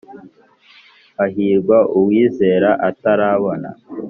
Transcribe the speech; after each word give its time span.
hahirwa 1.17 1.77
uwizera 1.97 2.69
atarabona 2.89 3.69